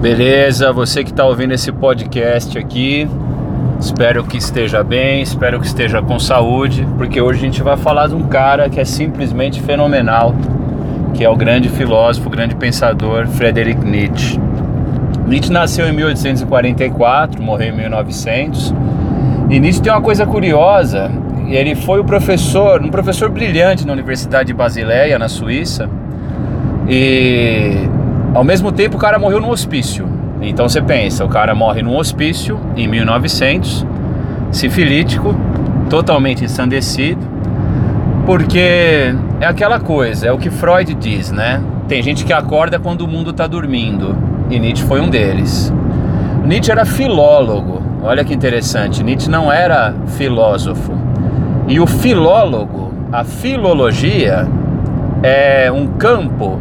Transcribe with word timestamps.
Beleza, 0.00 0.72
você 0.72 1.02
que 1.02 1.10
está 1.10 1.24
ouvindo 1.24 1.52
esse 1.52 1.72
podcast 1.72 2.56
aqui, 2.56 3.08
espero 3.80 4.22
que 4.22 4.36
esteja 4.36 4.84
bem, 4.84 5.20
espero 5.20 5.58
que 5.58 5.66
esteja 5.66 6.00
com 6.00 6.18
saúde, 6.18 6.86
porque 6.96 7.20
hoje 7.20 7.40
a 7.40 7.42
gente 7.42 7.62
vai 7.62 7.76
falar 7.76 8.06
de 8.06 8.14
um 8.14 8.28
cara 8.28 8.68
que 8.68 8.78
é 8.78 8.84
simplesmente 8.84 9.60
fenomenal, 9.60 10.32
que 11.12 11.24
é 11.24 11.28
o 11.28 11.34
grande 11.34 11.68
filósofo, 11.68 12.28
o 12.28 12.30
grande 12.30 12.54
pensador 12.54 13.26
Friedrich 13.26 13.84
Nietzsche. 13.84 14.38
Nietzsche 15.26 15.50
nasceu 15.50 15.88
em 15.88 15.92
1844, 15.92 17.42
morreu 17.42 17.70
em 17.70 17.76
1900. 17.76 18.74
E 19.50 19.58
Nietzsche 19.58 19.82
tem 19.82 19.92
uma 19.92 20.02
coisa 20.02 20.24
curiosa, 20.24 21.10
ele 21.48 21.74
foi 21.74 21.98
o 21.98 22.04
professor, 22.04 22.80
um 22.80 22.90
professor 22.90 23.28
brilhante 23.28 23.84
na 23.84 23.92
Universidade 23.92 24.48
de 24.48 24.54
Basileia, 24.54 25.18
na 25.18 25.28
Suíça. 25.28 25.88
E 26.88 27.88
ao 28.34 28.42
mesmo 28.42 28.72
tempo, 28.72 28.96
o 28.96 29.00
cara 29.00 29.18
morreu 29.18 29.40
no 29.40 29.48
hospício. 29.48 30.06
Então 30.42 30.68
você 30.68 30.82
pensa, 30.82 31.24
o 31.24 31.28
cara 31.28 31.54
morre 31.54 31.82
num 31.82 31.96
hospício 31.96 32.58
em 32.76 32.88
1900, 32.88 33.86
sifilítico, 34.50 35.34
totalmente 35.88 36.44
ensandecido, 36.44 37.22
porque 38.26 39.14
é 39.40 39.46
aquela 39.46 39.78
coisa, 39.78 40.26
é 40.26 40.32
o 40.32 40.38
que 40.38 40.50
Freud 40.50 40.94
diz, 40.94 41.30
né? 41.30 41.62
Tem 41.88 42.02
gente 42.02 42.24
que 42.24 42.32
acorda 42.32 42.78
quando 42.78 43.02
o 43.02 43.08
mundo 43.08 43.30
está 43.30 43.46
dormindo, 43.46 44.16
e 44.50 44.58
Nietzsche 44.58 44.84
foi 44.84 45.00
um 45.00 45.08
deles. 45.08 45.72
Nietzsche 46.44 46.72
era 46.72 46.84
filólogo, 46.84 47.82
olha 48.02 48.24
que 48.24 48.34
interessante, 48.34 49.02
Nietzsche 49.02 49.30
não 49.30 49.50
era 49.50 49.94
filósofo. 50.08 50.92
E 51.68 51.80
o 51.80 51.86
filólogo, 51.86 52.92
a 53.10 53.24
filologia, 53.24 54.46
é 55.22 55.72
um 55.72 55.86
campo 55.86 56.60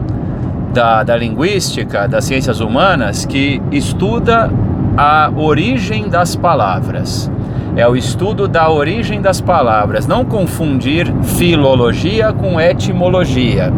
da, 0.73 1.03
da 1.03 1.15
linguística, 1.15 2.07
das 2.07 2.25
ciências 2.25 2.59
humanas, 2.59 3.25
que 3.25 3.61
estuda 3.71 4.51
a 4.97 5.31
origem 5.35 6.09
das 6.09 6.35
palavras. 6.35 7.31
É 7.75 7.87
o 7.87 7.95
estudo 7.95 8.47
da 8.47 8.69
origem 8.69 9.21
das 9.21 9.39
palavras. 9.39 10.05
Não 10.05 10.25
confundir 10.25 11.11
filologia 11.23 12.33
com 12.33 12.59
etimologia. 12.59 13.71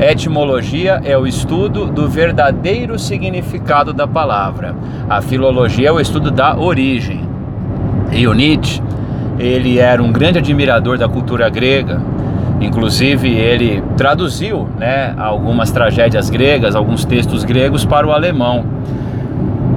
Etimologia 0.00 1.00
é 1.04 1.16
o 1.16 1.26
estudo 1.26 1.86
do 1.86 2.08
verdadeiro 2.08 2.98
significado 2.98 3.92
da 3.92 4.06
palavra. 4.06 4.74
A 5.08 5.22
filologia 5.22 5.88
é 5.88 5.92
o 5.92 6.00
estudo 6.00 6.30
da 6.30 6.58
origem. 6.58 7.22
E 8.12 8.26
o 8.26 8.34
Nietzsche, 8.34 8.82
ele 9.38 9.78
era 9.78 10.02
um 10.02 10.12
grande 10.12 10.38
admirador 10.38 10.98
da 10.98 11.08
cultura 11.08 11.48
grega, 11.48 12.02
Inclusive, 12.60 13.28
ele 13.28 13.82
traduziu 13.96 14.68
né, 14.78 15.14
algumas 15.16 15.70
tragédias 15.70 16.28
gregas, 16.28 16.74
alguns 16.74 17.04
textos 17.04 17.44
gregos 17.44 17.84
para 17.84 18.06
o 18.06 18.12
alemão. 18.12 18.64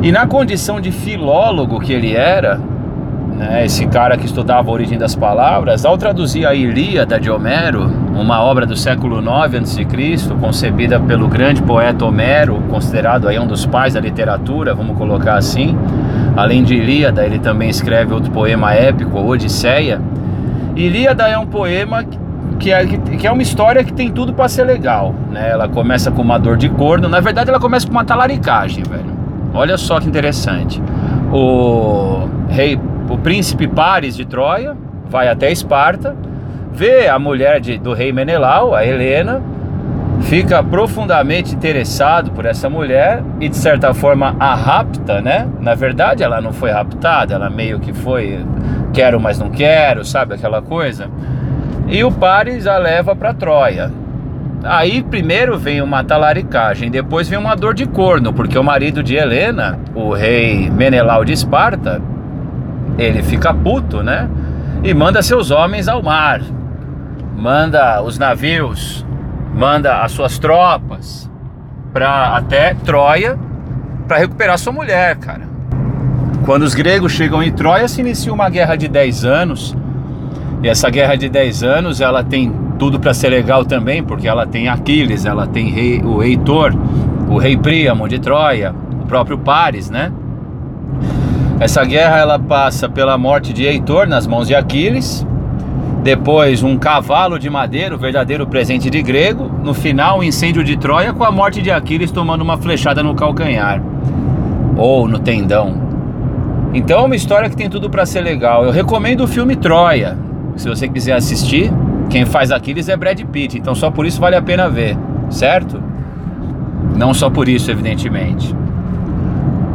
E 0.02 0.12
na 0.12 0.26
condição 0.26 0.82
de 0.82 0.92
filólogo 0.92 1.80
que 1.80 1.94
ele 1.94 2.16
era, 2.16 2.60
né, 3.36 3.64
esse 3.66 3.86
cara 3.86 4.18
que 4.18 4.26
estudava 4.26 4.70
a 4.70 4.74
origem 4.74 4.98
das 4.98 5.16
palavras, 5.16 5.86
ao 5.86 5.96
traduzir 5.96 6.44
a 6.46 6.56
Ilíada 6.56 7.20
de 7.20 7.30
Homero, 7.30 7.84
uma 8.16 8.42
obra 8.42 8.66
do 8.66 8.76
século 8.76 9.20
IX 9.20 9.78
a.C., 9.78 10.34
concebida 10.40 11.00
pelo 11.00 11.28
grande 11.28 11.62
poeta 11.62 12.04
Homero, 12.04 12.64
considerado 12.68 13.28
aí 13.28 13.38
um 13.38 13.46
dos 13.46 13.64
pais 13.64 13.94
da 13.94 14.00
literatura, 14.00 14.74
vamos 14.74 14.98
colocar 14.98 15.36
assim. 15.36 15.78
Além 16.36 16.64
de 16.64 16.74
Ilíada, 16.74 17.24
ele 17.24 17.38
também 17.38 17.70
escreve 17.70 18.12
outro 18.12 18.32
poema 18.32 18.74
épico, 18.74 19.20
Odisseia. 19.20 20.02
Ilíada 20.76 21.28
é 21.28 21.38
um 21.38 21.46
poema 21.46 22.04
que 22.62 22.72
é, 22.72 22.86
que 22.86 23.28
é 23.28 23.32
uma 23.32 23.42
história 23.42 23.84
que 23.84 23.92
tem 23.92 24.10
tudo 24.12 24.34
para 24.34 24.48
ser 24.48 24.64
legal, 24.64 25.14
né? 25.32 25.50
Ela 25.50 25.68
começa 25.68 26.12
com 26.12 26.22
uma 26.22 26.38
dor 26.38 26.56
de 26.56 26.70
corno, 26.70 27.10
na 27.10 27.20
verdade 27.20 27.50
ela 27.50 27.60
começa 27.60 27.88
com 27.88 27.92
uma 27.92 28.06
talaricagem, 28.06 28.84
velho. 28.84 29.12
Olha 29.54 29.78
só 29.78 30.00
que 30.00 30.08
interessante. 30.08 30.82
O 31.34 32.28
rei, 32.48 32.80
o 33.10 33.18
príncipe 33.18 33.68
Paris 33.68 34.16
de 34.16 34.26
Troia 34.26 34.78
vai 35.10 35.28
até 35.28 35.52
Esparta, 35.52 36.16
vê 36.72 37.08
a 37.08 37.18
mulher 37.18 37.60
de, 37.60 37.78
do 37.78 37.94
rei 37.94 38.14
Menelau, 38.14 38.76
a 38.76 38.86
Helena, 38.86 39.42
fica 40.22 40.64
profundamente 40.64 41.56
interessado 41.56 42.32
por 42.32 42.46
essa 42.46 42.70
mulher 42.70 43.24
e 43.40 43.50
de 43.50 43.58
certa 43.58 43.94
forma 43.94 44.36
a 44.40 44.54
rapta, 44.54 45.20
né? 45.20 45.48
Na 45.60 45.74
verdade, 45.74 46.24
ela 46.24 46.40
não 46.40 46.54
foi 46.54 46.70
raptada, 46.70 47.34
ela 47.34 47.50
meio 47.50 47.80
que 47.80 47.92
foi 47.92 48.46
quero, 48.94 49.20
mas 49.20 49.40
não 49.40 49.50
quero, 49.50 50.06
sabe 50.06 50.36
aquela 50.36 50.62
coisa? 50.62 51.10
E 51.92 52.06
o 52.06 52.12
Paris 52.12 52.66
a 52.66 52.78
leva 52.78 53.14
para 53.14 53.34
Troia. 53.34 53.92
Aí 54.64 55.04
primeiro 55.04 55.60
vem 55.60 55.82
uma 55.82 56.06
talaricagem, 56.06 56.90
depois 56.90 57.28
vem 57.28 57.38
uma 57.38 57.54
dor 57.54 57.74
de 57.74 57.86
corno, 57.86 58.32
porque 58.32 58.58
o 58.58 58.64
marido 58.64 59.04
de 59.04 59.16
Helena, 59.16 59.78
o 59.94 60.14
rei 60.14 60.70
Menelau 60.70 61.26
de 61.26 61.34
Esparta, 61.34 62.02
ele 62.98 63.22
fica 63.22 63.54
puto, 63.54 64.02
né? 64.02 64.30
E 64.82 64.94
manda 64.94 65.22
seus 65.22 65.52
homens 65.52 65.90
ao 65.90 66.02
mar, 66.02 66.42
manda 67.36 68.02
os 68.02 68.18
navios, 68.18 69.06
manda 69.54 70.02
as 70.02 70.14
suas 70.14 70.40
tropas 70.40 71.30
para 71.92 72.38
até 72.38 72.74
Troia 72.86 73.38
para 74.08 74.18
recuperar 74.18 74.58
sua 74.58 74.72
mulher, 74.72 75.18
cara. 75.18 75.44
Quando 76.46 76.62
os 76.62 76.74
gregos 76.74 77.12
chegam 77.12 77.44
em 77.44 77.52
Troia, 77.52 77.88
se 77.90 78.00
inicia 78.00 78.32
uma 78.32 78.50
guerra 78.50 78.78
de 78.78 78.88
10 78.88 79.26
anos 79.26 79.76
e 80.64 80.68
essa 80.68 80.90
guerra 80.90 81.16
de 81.16 81.28
10 81.28 81.64
anos, 81.64 82.02
ela 82.02 82.24
tem 82.24 82.54
tudo 82.78 83.00
para 83.00 83.14
ser 83.14 83.30
legal 83.30 83.66
também, 83.66 84.04
porque 84.04 84.28
ela 84.28 84.46
tem 84.46 84.68
Aquiles, 84.68 85.26
ela 85.26 85.48
tem 85.48 85.70
rei, 85.70 86.02
o 86.04 86.22
Heitor, 86.22 86.74
o 87.28 87.38
rei 87.38 87.58
Príamo 87.58 88.08
de 88.08 88.20
Troia, 88.20 88.74
o 89.02 89.06
próprio 89.06 89.38
Paris, 89.38 89.90
né? 89.90 90.12
Essa 91.60 91.84
guerra 91.84 92.18
ela 92.18 92.40
passa 92.40 92.90
pela 92.90 93.18
morte 93.18 93.54
de 93.54 93.66
Heitor 93.66 94.08
nas 94.08 94.28
mãos 94.28 94.48
de 94.48 94.56
Aquiles, 94.56 95.26
depois 96.04 96.64
um 96.64 96.78
cavalo 96.78 97.38
de 97.38 97.50
madeira, 97.50 97.94
o 97.94 97.98
verdadeiro 97.98 98.48
presente 98.48 98.90
de 98.90 99.02
grego, 99.02 99.52
no 99.64 99.74
final 99.74 100.20
o 100.20 100.24
incêndio 100.24 100.64
de 100.64 100.76
Troia 100.78 101.14
com 101.14 101.24
a 101.24 101.32
morte 101.32 101.62
de 101.62 101.70
Aquiles 101.70 102.12
tomando 102.12 102.42
uma 102.42 102.58
flechada 102.58 103.04
no 103.04 103.14
calcanhar 103.14 103.82
ou 104.76 105.08
no 105.08 105.20
tendão. 105.20 105.76
Então 106.74 107.02
é 107.02 107.04
uma 107.04 107.16
história 107.16 107.50
que 107.50 107.56
tem 107.56 107.70
tudo 107.70 107.90
para 107.90 108.06
ser 108.06 108.22
legal. 108.22 108.66
Eu 108.66 108.72
recomendo 108.72 109.24
o 109.24 109.28
filme 109.28 109.56
Troia, 109.56 110.18
se 110.56 110.68
você 110.68 110.88
quiser 110.88 111.14
assistir, 111.14 111.72
quem 112.10 112.26
faz 112.26 112.52
Aquiles 112.52 112.90
é 112.90 112.96
Brad 112.96 113.20
Pitt, 113.22 113.58
então 113.58 113.74
só 113.74 113.90
por 113.90 114.06
isso 114.06 114.20
vale 114.20 114.36
a 114.36 114.42
pena 114.42 114.70
ver, 114.70 114.98
certo? 115.30 115.82
Não 116.96 117.14
só 117.14 117.30
por 117.30 117.48
isso, 117.48 117.72
evidentemente. 117.72 118.56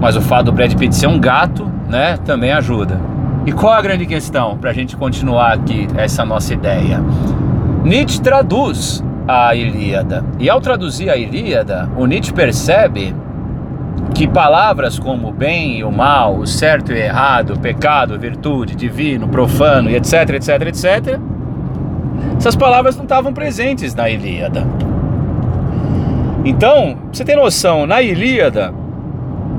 Mas 0.01 0.17
o 0.17 0.21
fato 0.21 0.47
do 0.47 0.53
Brad 0.53 0.75
Pitt 0.75 0.95
ser 0.95 1.07
um 1.07 1.19
gato, 1.19 1.71
né, 1.89 2.19
também 2.25 2.53
ajuda. 2.53 3.01
E 3.47 3.53
qual 3.53 3.73
a 3.73 3.81
grande 3.81 4.07
questão 4.07 4.59
para 4.59 4.71
a 4.71 4.73
gente 4.73 4.97
continuar 4.97 5.53
aqui 5.53 5.87
essa 5.97 6.25
nossa 6.25 6.53
ideia? 6.53 7.01
Nietzsche 7.85 8.21
traduz 8.21 9.03
a 9.27 9.55
Ilíada. 9.55 10.25
E 10.39 10.51
ao 10.51 10.61
traduzir 10.61 11.09
a 11.09 11.17
Ilíada, 11.17 11.89
o 11.97 12.07
Nietzsche 12.07 12.33
percebe 12.33 13.15
que 14.15 14.27
palavras 14.27 14.99
como 14.99 15.31
bem 15.31 15.79
e 15.79 15.85
o 15.85 15.93
mal, 15.93 16.39
o 16.39 16.47
certo 16.47 16.93
e 16.93 16.99
errado, 16.99 17.55
o 17.55 17.59
pecado, 17.59 18.19
virtude, 18.19 18.75
divino, 18.75 19.29
profano 19.29 19.91
etc, 19.91 20.31
etc, 20.31 20.49
etc, 20.69 21.21
essas 22.37 22.57
palavras 22.57 22.97
não 22.97 23.05
estavam 23.05 23.33
presentes 23.33 23.95
na 23.95 24.09
Ilíada. 24.09 24.67
Então, 26.45 26.97
você 27.13 27.25
tem 27.25 27.37
noção, 27.37 27.87
na 27.87 28.01
Ilíada, 28.01 28.73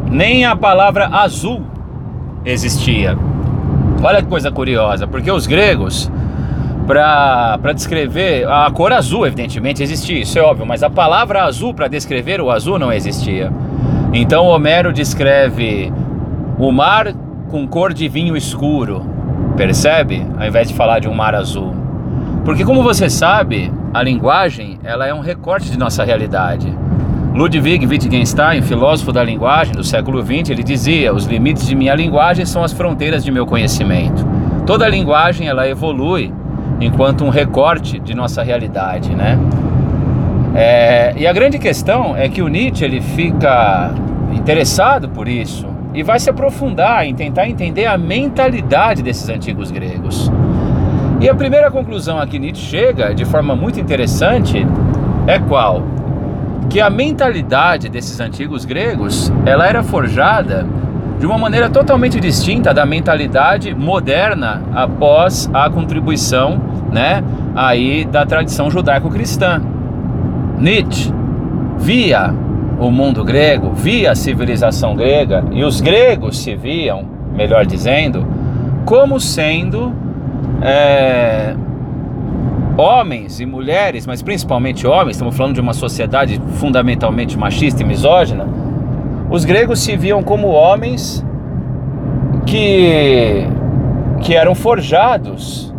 nem 0.09 0.46
a 0.46 0.56
palavra 0.56 1.08
azul 1.08 1.62
existia. 2.46 3.18
Olha 4.02 4.22
que 4.22 4.28
coisa 4.28 4.52
curiosa, 4.52 5.06
porque 5.06 5.30
os 5.30 5.46
gregos, 5.46 6.09
para 6.88 7.74
descrever 7.74 8.48
a 8.48 8.72
cor 8.72 8.94
azul, 8.94 9.28
evidentemente 9.28 9.84
existia, 9.84 10.22
isso 10.22 10.40
é 10.40 10.42
óbvio, 10.42 10.66
mas 10.66 10.81
a 10.81 10.90
palavra 10.90 11.44
azul 11.44 11.74
para 11.74 11.88
descrever 11.88 12.40
o 12.40 12.50
azul 12.50 12.80
não 12.80 12.94
existia. 12.94 13.52
Então 14.20 14.48
Homero 14.48 14.92
descreve 14.92 15.94
o 16.58 16.72
mar 16.72 17.14
com 17.52 17.68
cor 17.68 17.94
de 17.94 18.10
vinho 18.10 18.36
escuro, 18.36 19.06
percebe? 19.56 20.25
Ao 20.40 20.48
invés 20.48 20.68
de 20.68 20.74
falar 20.74 20.98
de 20.98 21.08
um 21.08 21.14
mar 21.14 21.36
azul. 21.36 21.75
Porque 22.44 22.66
como 22.66 22.81
você 22.81 23.12
sabe, 23.12 23.72
a 23.94 24.02
linguagem 24.02 24.80
ela 24.84 25.06
é 25.06 25.14
um 25.14 25.19
recorte 25.19 25.69
de 25.69 25.78
nossa 25.78 26.04
realidade. 26.04 26.68
Ludwig 27.36 27.86
Wittgenstein, 27.86 28.64
filósofo 28.64 29.12
da 29.12 29.24
linguagem 29.24 29.75
do 29.75 29.84
século 29.84 30.25
XX, 30.25 30.50
ele 30.50 30.63
dizia: 30.63 31.13
os 31.13 31.25
limites 31.25 31.68
de 31.68 31.75
minha 31.75 31.94
linguagem 31.94 32.44
são 32.44 32.63
as 32.63 32.74
fronteiras 32.74 33.24
de 33.24 33.31
meu 33.31 33.46
conhecimento. 33.46 34.25
Toda 34.66 34.90
linguagem 34.90 35.48
ela 35.48 35.70
evolui 35.70 36.34
enquanto 36.81 37.24
um 37.24 37.30
recorte 37.30 38.00
de 38.00 38.16
nossa 38.16 38.42
realidade, 38.42 39.13
né? 39.13 39.38
É, 40.56 41.13
e 41.16 41.28
a 41.28 41.31
grande 41.31 41.60
questão 41.60 42.18
é 42.18 42.28
que 42.28 42.42
o 42.42 42.48
Nietzsche 42.48 42.84
ele 42.84 43.00
fica 43.00 43.94
interessado 44.33 45.09
por 45.09 45.27
isso 45.27 45.68
e 45.94 46.03
vai 46.03 46.19
se 46.19 46.29
aprofundar 46.29 47.06
em 47.06 47.15
tentar 47.15 47.47
entender 47.47 47.85
a 47.85 47.97
mentalidade 47.97 49.01
desses 49.01 49.27
antigos 49.29 49.71
gregos. 49.71 50.31
E 51.19 51.27
a 51.27 51.33
primeira 51.33 51.71
conclusão 51.71 52.19
a 52.19 52.27
que 52.27 52.38
Nietzsche 52.38 52.65
chega, 52.65 53.13
de 53.13 53.25
forma 53.25 53.56
muito 53.56 53.79
interessante, 53.79 54.65
é 55.25 55.39
qual? 55.39 55.83
que 56.69 56.81
a 56.81 56.89
mentalidade 56.89 57.89
desses 57.89 58.19
antigos 58.19 58.65
gregos, 58.65 59.31
ela 59.45 59.65
era 59.65 59.83
forjada 59.83 60.65
de 61.19 61.25
uma 61.25 61.38
maneira 61.38 61.69
totalmente 61.69 62.19
distinta 62.19 62.74
da 62.74 62.85
mentalidade 62.85 63.74
moderna 63.74 64.62
após 64.74 65.50
a 65.53 65.69
contribuição, 65.69 66.62
né, 66.91 67.24
aí 67.56 68.06
da 68.06 68.25
tradição 68.25 68.69
judaico-cristã. 68.69 69.62
Nietzsche 70.59 71.12
via 71.77 72.33
o 72.79 72.91
mundo 72.91 73.24
grego, 73.24 73.71
via 73.74 74.12
a 74.12 74.15
civilização 74.15 74.95
grega 74.95 75.44
e 75.51 75.63
os 75.63 75.81
gregos 75.81 76.38
se 76.38 76.56
viam, 76.56 77.06
melhor 77.35 77.65
dizendo, 77.65 78.25
como 78.85 79.19
sendo 79.19 79.94
é, 80.62 81.56
homens 82.77 83.39
e 83.39 83.45
mulheres, 83.45 84.06
mas 84.06 84.21
principalmente 84.21 84.85
homens, 84.85 85.15
estamos 85.15 85.35
falando 85.35 85.56
de 85.56 85.62
uma 85.62 85.74
sociedade 85.74 86.39
fundamentalmente 86.53 87.38
machista 87.38 87.81
e 87.81 87.85
misógina, 87.85 88.47
os 89.29 89.44
gregos 89.44 89.79
se 89.79 89.97
viam 89.97 90.21
como 90.21 90.47
homens 90.47 91.25
que, 92.45 93.45
que 94.21 94.35
eram 94.35 94.56
forjados 94.56 95.74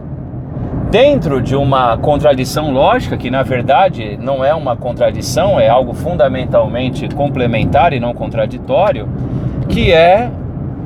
dentro 0.91 1.41
de 1.43 1.55
uma 1.55 1.99
contradição 1.99 2.73
lógica, 2.73 3.17
que 3.17 3.31
na 3.31 3.43
verdade 3.43 4.19
não 4.21 4.45
é 4.45 4.55
uma 4.55 4.77
contradição, 4.77 5.61
é 5.61 5.69
algo 5.69 5.93
fundamentalmente 5.93 7.09
complementar 7.15 7.93
e 7.93 8.01
não 8.01 8.15
contraditório, 8.15 9.09
que 9.69 9.93
é 9.93 10.31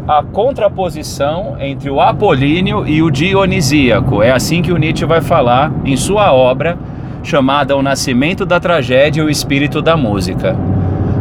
a 0.07 0.23
contraposição 0.23 1.57
entre 1.61 1.89
o 1.89 2.01
apolíneo 2.01 2.87
e 2.87 3.01
o 3.03 3.11
dionisíaco. 3.11 4.23
É 4.23 4.33
assim 4.33 4.61
que 4.61 4.73
o 4.73 4.77
Nietzsche 4.77 5.05
vai 5.05 5.21
falar 5.21 5.73
em 5.85 5.97
sua 5.97 6.33
obra 6.33 6.77
chamada 7.23 7.77
O 7.77 7.83
Nascimento 7.83 8.45
da 8.45 8.59
Tragédia 8.59 9.21
e 9.23 9.25
o 9.25 9.31
Espírito 9.31 9.81
da 9.81 9.97
Música. 9.97 10.57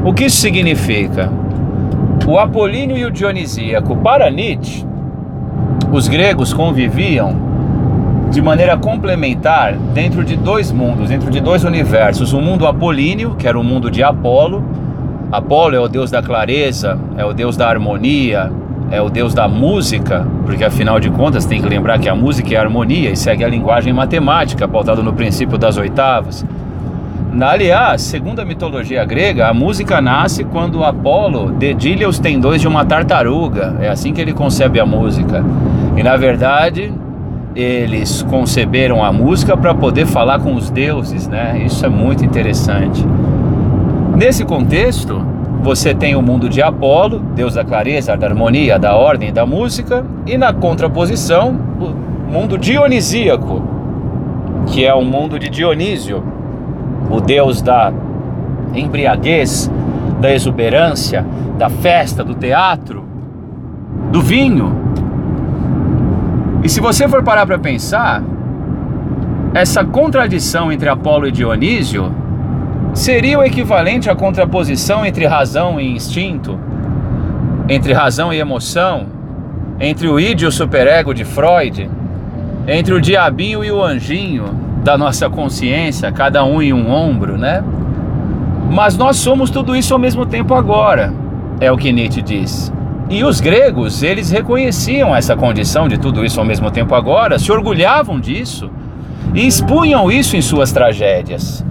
O 0.03 0.11
que 0.11 0.25
isso 0.25 0.37
significa? 0.37 1.31
O 2.27 2.39
apolíneo 2.39 2.97
e 2.97 3.05
o 3.05 3.11
dionisíaco, 3.11 3.95
para 3.97 4.31
Nietzsche, 4.31 4.83
os 5.91 6.07
gregos 6.07 6.51
conviviam 6.53 7.50
de 8.31 8.41
maneira 8.41 8.77
complementar 8.77 9.73
dentro 9.93 10.23
de 10.23 10.37
dois 10.37 10.71
mundos, 10.71 11.09
dentro 11.09 11.29
de 11.29 11.41
dois 11.41 11.65
universos. 11.65 12.31
O 12.31 12.39
mundo 12.39 12.65
apolíneo, 12.65 13.35
que 13.35 13.45
era 13.45 13.59
o 13.59 13.63
mundo 13.63 13.91
de 13.91 14.01
Apolo. 14.01 14.63
Apolo 15.29 15.75
é 15.75 15.79
o 15.79 15.87
deus 15.87 16.09
da 16.09 16.21
clareza, 16.21 16.97
é 17.17 17.25
o 17.25 17.33
deus 17.33 17.57
da 17.57 17.67
harmonia, 17.67 18.49
é 18.89 19.01
o 19.01 19.09
deus 19.09 19.33
da 19.33 19.47
música, 19.47 20.25
porque 20.45 20.63
afinal 20.63 20.99
de 20.99 21.09
contas 21.09 21.45
tem 21.45 21.61
que 21.61 21.67
lembrar 21.67 21.99
que 21.99 22.07
a 22.07 22.15
música 22.15 22.53
é 22.53 22.57
a 22.57 22.61
harmonia 22.61 23.11
e 23.11 23.17
segue 23.17 23.43
a 23.43 23.49
linguagem 23.49 23.91
matemática, 23.91 24.67
pautada 24.67 25.01
no 25.01 25.13
princípio 25.13 25.57
das 25.57 25.77
oitavas. 25.77 26.45
Aliás, 27.41 28.01
segundo 28.01 28.41
a 28.41 28.45
mitologia 28.45 29.03
grega, 29.05 29.47
a 29.47 29.53
música 29.53 30.01
nasce 30.01 30.43
quando 30.43 30.83
Apolo 30.83 31.51
dedilha 31.51 32.07
os 32.07 32.19
tendões 32.19 32.61
de 32.61 32.67
uma 32.67 32.83
tartaruga. 32.83 33.77
É 33.79 33.87
assim 33.87 34.13
que 34.13 34.19
ele 34.19 34.33
concebe 34.33 34.79
a 34.79 34.85
música. 34.85 35.43
E 35.95 36.03
na 36.03 36.17
verdade, 36.17 36.93
eles 37.55 38.21
conceberam 38.23 39.03
a 39.03 39.11
música 39.11 39.55
para 39.57 39.73
poder 39.73 40.05
falar 40.05 40.39
com 40.39 40.55
os 40.55 40.69
deuses, 40.69 41.27
né? 41.27 41.61
Isso 41.65 41.85
é 41.85 41.89
muito 41.89 42.23
interessante. 42.23 43.05
Nesse 44.15 44.45
contexto, 44.45 45.25
você 45.61 45.93
tem 45.93 46.15
o 46.15 46.21
mundo 46.21 46.49
de 46.49 46.61
Apolo, 46.61 47.19
deus 47.19 47.53
da 47.53 47.63
clareza, 47.63 48.15
da 48.15 48.27
harmonia, 48.27 48.79
da 48.79 48.95
ordem 48.95 49.31
da 49.31 49.45
música, 49.45 50.05
e 50.25 50.37
na 50.37 50.53
contraposição, 50.53 51.57
o 51.79 52.31
mundo 52.31 52.57
dionisíaco, 52.57 53.61
que 54.67 54.85
é 54.85 54.93
o 54.93 55.03
mundo 55.03 55.37
de 55.37 55.49
Dionísio, 55.49 56.23
o 57.09 57.19
deus 57.19 57.61
da 57.61 57.91
embriaguez, 58.73 59.69
da 60.19 60.33
exuberância, 60.33 61.25
da 61.57 61.69
festa, 61.69 62.23
do 62.23 62.33
teatro, 62.33 63.03
do 64.11 64.21
vinho. 64.21 64.75
E 66.63 66.69
se 66.69 66.79
você 66.79 67.07
for 67.07 67.23
parar 67.23 67.45
para 67.45 67.57
pensar, 67.57 68.21
essa 69.53 69.83
contradição 69.83 70.71
entre 70.71 70.87
Apolo 70.87 71.27
e 71.27 71.31
Dionísio 71.31 72.11
seria 72.93 73.39
o 73.39 73.43
equivalente 73.43 74.09
à 74.09 74.15
contraposição 74.15 75.05
entre 75.05 75.25
razão 75.25 75.79
e 75.79 75.91
instinto, 75.91 76.59
entre 77.67 77.93
razão 77.93 78.31
e 78.31 78.39
emoção, 78.39 79.07
entre 79.79 80.07
o 80.07 80.19
id 80.19 80.41
e 80.41 80.45
o 80.45 80.51
superego 80.51 81.13
de 81.13 81.25
Freud, 81.25 81.89
entre 82.67 82.93
o 82.93 83.01
diabinho 83.01 83.63
e 83.63 83.71
o 83.71 83.83
anjinho 83.83 84.45
da 84.83 84.97
nossa 84.97 85.29
consciência, 85.29 86.11
cada 86.11 86.43
um 86.43 86.61
em 86.61 86.73
um 86.73 86.91
ombro, 86.91 87.37
né? 87.37 87.63
Mas 88.69 88.95
nós 88.95 89.17
somos 89.17 89.49
tudo 89.49 89.75
isso 89.75 89.93
ao 89.93 89.99
mesmo 89.99 90.25
tempo 90.25 90.53
agora, 90.53 91.13
é 91.59 91.71
o 91.71 91.77
que 91.77 91.91
Nietzsche 91.91 92.21
diz. 92.21 92.71
E 93.11 93.23
os 93.23 93.39
gregos, 93.39 94.01
eles 94.01 94.31
reconheciam 94.31 95.15
essa 95.15 95.35
condição 95.35 95.87
de 95.87 95.99
tudo 95.99 96.25
isso 96.25 96.39
ao 96.39 96.45
mesmo 96.45 96.71
tempo 96.71 96.95
agora, 96.95 97.37
se 97.37 97.51
orgulhavam 97.51 98.19
disso 98.19 98.71
e 99.35 99.45
expunham 99.45 100.11
isso 100.11 100.35
em 100.35 100.41
suas 100.41 100.71
tragédias 100.71 101.63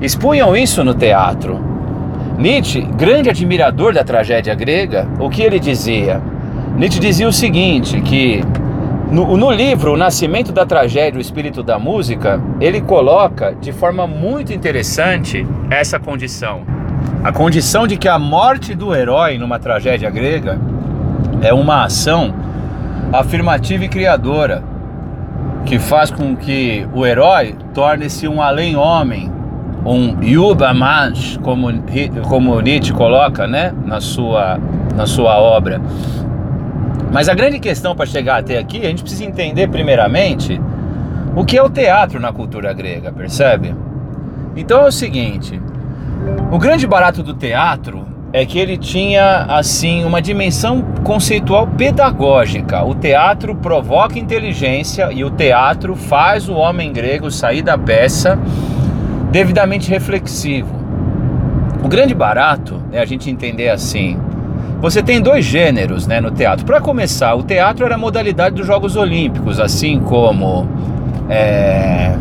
expunham 0.00 0.56
isso 0.56 0.82
no 0.82 0.94
teatro. 0.94 1.60
Nietzsche, 2.38 2.80
grande 2.80 3.28
admirador 3.28 3.92
da 3.92 4.02
tragédia 4.02 4.54
grega, 4.54 5.06
o 5.18 5.28
que 5.28 5.42
ele 5.42 5.60
dizia? 5.60 6.22
Nietzsche 6.76 6.98
dizia 6.98 7.28
o 7.28 7.32
seguinte, 7.32 8.00
que 8.00 8.42
no, 9.10 9.36
no, 9.36 9.50
livro 9.50 9.92
O 9.92 9.96
Nascimento 9.96 10.50
da 10.52 10.64
Tragédia, 10.64 11.18
o 11.18 11.20
Espírito 11.20 11.62
da 11.62 11.78
Música, 11.78 12.40
ele 12.60 12.80
coloca 12.80 13.54
de 13.60 13.72
forma 13.72 14.06
muito 14.06 14.52
interessante 14.54 15.46
essa 15.68 15.98
condição. 15.98 16.62
A 17.22 17.30
condição 17.30 17.86
de 17.86 17.98
que 17.98 18.08
a 18.08 18.18
morte 18.18 18.74
do 18.74 18.94
herói 18.94 19.36
numa 19.36 19.58
tragédia 19.58 20.08
grega 20.08 20.58
é 21.42 21.52
uma 21.52 21.84
ação 21.84 22.34
afirmativa 23.12 23.84
e 23.84 23.88
criadora, 23.88 24.62
que 25.64 25.78
faz 25.78 26.10
com 26.10 26.36
que 26.36 26.86
o 26.94 27.04
herói 27.04 27.54
torne-se 27.74 28.26
um 28.28 28.40
além-homem, 28.40 29.30
um 29.84 30.22
Yubamansh, 30.22 31.38
como, 31.42 31.68
como 32.28 32.60
Nietzsche 32.60 32.92
coloca 32.92 33.46
né, 33.46 33.72
na, 33.84 34.00
sua, 34.00 34.58
na 34.94 35.06
sua 35.06 35.38
obra. 35.38 35.80
Mas 37.12 37.28
a 37.28 37.34
grande 37.34 37.58
questão 37.58 37.94
para 37.94 38.06
chegar 38.06 38.38
até 38.38 38.58
aqui, 38.58 38.78
a 38.78 38.88
gente 38.88 39.02
precisa 39.02 39.24
entender 39.24 39.68
primeiramente 39.68 40.60
o 41.34 41.44
que 41.44 41.56
é 41.56 41.62
o 41.62 41.70
teatro 41.70 42.20
na 42.20 42.32
cultura 42.32 42.72
grega, 42.72 43.12
percebe? 43.12 43.74
Então 44.56 44.82
é 44.82 44.88
o 44.88 44.92
seguinte, 44.92 45.60
o 46.50 46.58
grande 46.58 46.86
barato 46.86 47.22
do 47.22 47.34
teatro 47.34 48.06
é 48.32 48.46
que 48.46 48.58
ele 48.58 48.76
tinha 48.76 49.44
assim 49.48 50.04
uma 50.04 50.22
dimensão 50.22 50.82
conceitual 51.02 51.66
pedagógica. 51.66 52.84
O 52.84 52.94
teatro 52.94 53.54
provoca 53.56 54.18
inteligência 54.18 55.10
e 55.12 55.24
o 55.24 55.30
teatro 55.30 55.96
faz 55.96 56.48
o 56.48 56.54
homem 56.54 56.92
grego 56.92 57.30
sair 57.30 57.62
da 57.62 57.76
peça 57.76 58.38
devidamente 59.32 59.90
reflexivo. 59.90 60.78
O 61.82 61.88
grande 61.88 62.14
barato 62.14 62.80
é 62.92 63.00
a 63.00 63.04
gente 63.04 63.30
entender 63.30 63.68
assim. 63.68 64.18
Você 64.80 65.02
tem 65.02 65.20
dois 65.20 65.44
gêneros 65.44 66.06
né, 66.06 66.20
no 66.20 66.30
teatro. 66.30 66.64
Para 66.64 66.80
começar, 66.80 67.34
o 67.34 67.42
teatro 67.42 67.84
era 67.84 67.96
a 67.96 67.98
modalidade 67.98 68.54
dos 68.54 68.66
Jogos 68.66 68.96
Olímpicos, 68.96 69.58
assim 69.58 69.98
como 70.00 70.68
é, 71.28 72.14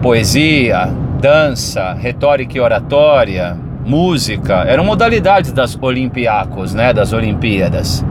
poesia, 0.00 0.88
dança, 1.20 1.94
retórica 1.94 2.56
e 2.56 2.60
oratória, 2.60 3.56
música, 3.84 4.64
eram 4.66 4.84
modalidades 4.84 5.52
das 5.52 5.78
Olimpiacos, 5.80 6.74
né, 6.74 6.92
das 6.92 7.12
Olimpíadas. 7.12 8.04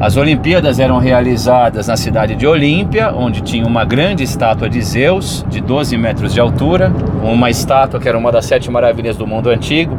As 0.00 0.16
Olimpíadas 0.16 0.80
eram 0.80 0.98
realizadas 0.98 1.86
na 1.86 1.96
cidade 1.96 2.34
de 2.34 2.46
Olímpia, 2.46 3.12
onde 3.14 3.40
tinha 3.40 3.64
uma 3.64 3.84
grande 3.84 4.24
estátua 4.24 4.68
de 4.68 4.82
Zeus, 4.82 5.44
de 5.48 5.60
12 5.60 5.96
metros 5.96 6.34
de 6.34 6.40
altura, 6.40 6.92
uma 7.22 7.50
estátua 7.50 8.00
que 8.00 8.08
era 8.08 8.18
uma 8.18 8.32
das 8.32 8.46
sete 8.46 8.70
maravilhas 8.70 9.16
do 9.16 9.26
mundo 9.26 9.48
antigo, 9.48 9.96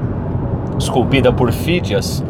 esculpida 0.78 1.32
por 1.32 1.52
Fídias, 1.54 2.24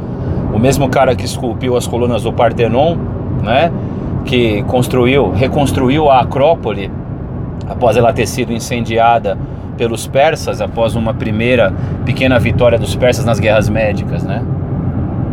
o 0.54 0.60
mesmo 0.60 0.88
cara 0.88 1.16
que 1.16 1.26
esculpiu 1.26 1.76
as 1.76 1.88
colunas 1.88 2.24
do 2.24 2.32
Partenon, 2.32 2.96
né? 3.42 3.72
que 4.24 4.64
construiu, 4.64 5.32
reconstruiu 5.32 6.10
a 6.10 6.22
Acrópole 6.22 6.92
após 7.68 7.98
ela 7.98 8.14
ter 8.14 8.28
sido 8.28 8.54
incendiada 8.54 9.38
pelos 9.78 10.08
persas 10.08 10.62
após 10.62 10.96
uma 10.96 11.14
primeira 11.14 11.74
pequena 12.06 12.40
vitória 12.40 12.78
dos 12.78 12.96
persas 12.96 13.26
nas 13.26 13.40
guerras 13.40 13.70
médicas, 13.70 14.24
né? 14.24 14.44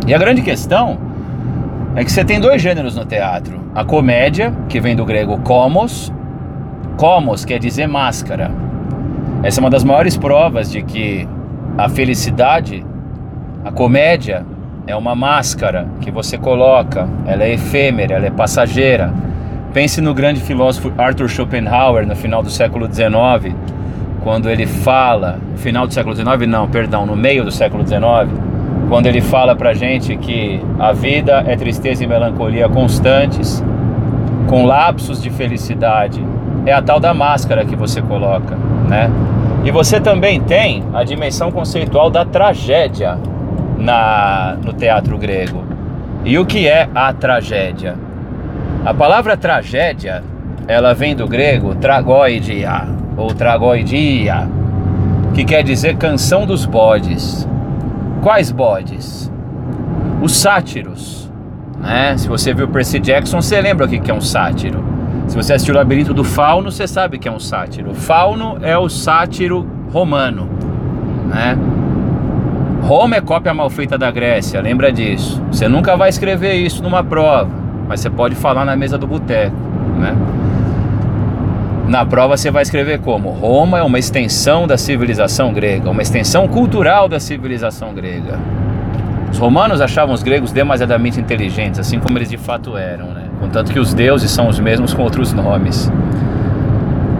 E 0.07 0.13
a 0.13 0.17
grande 0.17 0.41
questão 0.41 0.97
é 1.95 2.03
que 2.03 2.11
você 2.11 2.23
tem 2.23 2.39
dois 2.39 2.61
gêneros 2.61 2.95
no 2.95 3.05
teatro: 3.05 3.59
a 3.75 3.83
comédia, 3.83 4.53
que 4.67 4.79
vem 4.79 4.95
do 4.95 5.05
grego 5.05 5.37
komos, 5.39 6.11
komos 6.97 7.45
quer 7.45 7.59
dizer 7.59 7.87
máscara. 7.87 8.51
Essa 9.43 9.59
é 9.59 9.61
uma 9.61 9.69
das 9.69 9.83
maiores 9.83 10.17
provas 10.17 10.71
de 10.71 10.81
que 10.83 11.27
a 11.77 11.89
felicidade, 11.89 12.85
a 13.65 13.71
comédia, 13.71 14.45
é 14.87 14.95
uma 14.95 15.15
máscara 15.15 15.87
que 15.99 16.11
você 16.11 16.37
coloca, 16.37 17.07
ela 17.25 17.43
é 17.43 17.53
efêmera, 17.53 18.15
ela 18.15 18.25
é 18.25 18.31
passageira. 18.31 19.13
Pense 19.73 20.01
no 20.01 20.13
grande 20.13 20.41
filósofo 20.41 20.91
Arthur 20.97 21.29
Schopenhauer 21.29 22.05
no 22.05 22.15
final 22.15 22.43
do 22.43 22.49
século 22.49 22.87
XIX, 22.91 23.55
quando 24.23 24.49
ele 24.49 24.65
fala, 24.65 25.39
final 25.57 25.87
do 25.87 25.93
século 25.93 26.15
XIX, 26.15 26.47
não, 26.47 26.67
perdão, 26.67 27.05
no 27.05 27.15
meio 27.15 27.43
do 27.43 27.51
século 27.51 27.85
XIX, 27.85 28.01
quando 28.87 29.07
ele 29.07 29.21
fala 29.21 29.55
pra 29.55 29.73
gente 29.73 30.15
que 30.15 30.61
a 30.79 30.91
vida 30.91 31.43
é 31.47 31.55
tristeza 31.55 32.03
e 32.03 32.07
melancolia 32.07 32.69
constantes, 32.69 33.63
com 34.47 34.65
lapsos 34.65 35.21
de 35.21 35.29
felicidade, 35.29 36.23
é 36.65 36.73
a 36.73 36.81
tal 36.81 36.99
da 36.99 37.13
máscara 37.13 37.65
que 37.65 37.75
você 37.75 38.01
coloca, 38.01 38.55
né? 38.87 39.09
E 39.63 39.71
você 39.71 39.99
também 39.99 40.39
tem 40.39 40.83
a 40.93 41.03
dimensão 41.03 41.51
conceitual 41.51 42.09
da 42.09 42.25
tragédia 42.25 43.17
na, 43.77 44.57
no 44.63 44.73
teatro 44.73 45.17
grego. 45.17 45.63
E 46.23 46.37
o 46.37 46.45
que 46.45 46.67
é 46.67 46.87
a 46.93 47.11
tragédia? 47.13 47.95
A 48.85 48.93
palavra 48.93 49.37
tragédia, 49.37 50.23
ela 50.67 50.93
vem 50.93 51.15
do 51.15 51.27
grego 51.27 51.75
tragoidia 51.75 53.00
ou 53.17 53.33
tragoidia, 53.33 54.47
que 55.33 55.43
quer 55.43 55.63
dizer 55.63 55.97
canção 55.97 56.45
dos 56.45 56.65
bodes. 56.65 57.47
Quais 58.21 58.51
bodes? 58.51 59.31
Os 60.21 60.35
sátiros, 60.35 61.31
né? 61.79 62.15
Se 62.17 62.27
você 62.27 62.53
viu 62.53 62.67
Percy 62.67 62.99
Jackson, 62.99 63.41
você 63.41 63.59
lembra 63.59 63.85
o 63.85 63.89
que 63.89 64.11
é 64.11 64.13
um 64.13 64.21
sátiro. 64.21 64.83
Se 65.27 65.35
você 65.35 65.53
assistiu 65.53 65.73
o 65.73 65.77
Labirinto 65.77 66.13
do 66.13 66.23
Fauno, 66.23 66.71
você 66.71 66.87
sabe 66.87 67.17
que 67.17 67.27
é 67.27 67.31
um 67.31 67.39
sátiro. 67.39 67.93
Fauno 67.93 68.57
é 68.61 68.77
o 68.77 68.89
sátiro 68.89 69.65
romano, 69.91 70.47
né? 71.27 71.57
Roma 72.81 73.15
é 73.15 73.21
cópia 73.21 73.53
mal 73.53 73.69
feita 73.69 73.97
da 73.97 74.11
Grécia, 74.11 74.59
lembra 74.59 74.91
disso. 74.91 75.41
Você 75.51 75.67
nunca 75.67 75.95
vai 75.95 76.09
escrever 76.09 76.55
isso 76.55 76.83
numa 76.83 77.03
prova, 77.03 77.49
mas 77.87 77.99
você 78.01 78.09
pode 78.09 78.35
falar 78.35 78.65
na 78.65 78.75
mesa 78.75 78.97
do 78.97 79.07
boteco, 79.07 79.55
né? 79.97 80.15
Na 81.91 82.05
prova 82.05 82.37
você 82.37 82.49
vai 82.49 82.63
escrever 82.63 82.99
como 82.99 83.31
Roma 83.31 83.79
é 83.79 83.83
uma 83.83 83.99
extensão 83.99 84.65
da 84.65 84.77
civilização 84.77 85.51
grega, 85.51 85.89
uma 85.89 86.01
extensão 86.01 86.47
cultural 86.47 87.09
da 87.09 87.19
civilização 87.19 87.93
grega. 87.93 88.39
Os 89.29 89.37
romanos 89.37 89.81
achavam 89.81 90.15
os 90.15 90.23
gregos 90.23 90.53
demasiadamente 90.53 91.19
inteligentes, 91.19 91.81
assim 91.81 91.99
como 91.99 92.17
eles 92.17 92.29
de 92.29 92.37
fato 92.37 92.77
eram, 92.77 93.07
né? 93.07 93.25
Contanto 93.41 93.73
que 93.73 93.77
os 93.77 93.93
deuses 93.93 94.31
são 94.31 94.47
os 94.47 94.57
mesmos 94.57 94.93
com 94.93 95.03
outros 95.03 95.33
nomes. 95.33 95.91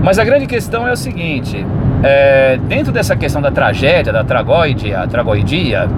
Mas 0.02 0.18
a 0.18 0.24
grande 0.24 0.46
questão 0.46 0.88
é 0.88 0.94
o 0.94 0.98
seguinte: 0.98 1.66
é, 2.02 2.58
dentro 2.70 2.94
dessa 2.94 3.14
questão 3.14 3.42
da 3.42 3.52
tragédia, 3.52 4.14
da 4.14 4.24
tragóidia, 4.24 5.06
tragoidia, 5.06 5.90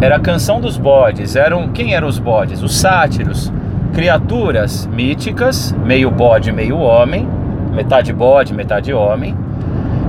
era 0.00 0.14
a 0.14 0.20
canção 0.20 0.60
dos 0.60 0.78
bodes. 0.78 1.34
Eram 1.34 1.70
quem 1.70 1.94
eram 1.96 2.06
os 2.06 2.20
bodes? 2.20 2.62
Os 2.62 2.78
sátiros, 2.78 3.52
criaturas 3.92 4.86
míticas, 4.86 5.74
meio 5.84 6.12
bode, 6.12 6.52
meio 6.52 6.78
homem, 6.78 7.39
metade 7.80 8.12
bode, 8.12 8.52
metade 8.52 8.92
homem. 8.92 9.34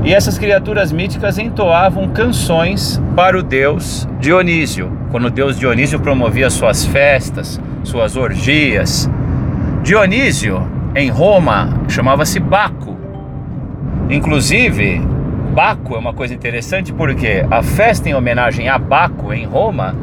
E 0.04 0.14
essas 0.14 0.38
criaturas 0.38 0.92
míticas 0.92 1.38
entoavam 1.38 2.10
canções 2.10 3.02
para 3.16 3.38
o 3.38 3.42
deus 3.42 4.06
Dionísio, 4.20 4.92
quando 5.10 5.26
o 5.26 5.30
deus 5.30 5.58
Dionísio 5.58 5.98
promovia 5.98 6.50
suas 6.50 6.86
festas, 6.86 7.62
suas 7.82 8.18
orgias. 8.18 9.10
Dionísio, 9.84 10.68
em 10.94 11.10
Roma, 11.10 11.70
chamava-se 11.88 12.42
Baco. 12.42 12.98
Inclusive, 14.10 15.02
Baco 15.54 15.96
é 15.96 15.98
uma 15.98 16.14
coisa 16.14 16.34
interessante 16.34 16.92
porque 16.92 17.46
a 17.50 17.64
festa 17.64 18.10
em 18.10 18.14
homenagem 18.14 18.68
a 18.68 18.78
Baco 18.78 19.32
em 19.32 19.46
Roma 19.46 19.96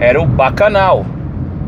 era 0.00 0.20
o 0.20 0.26
Bacanal. 0.26 1.06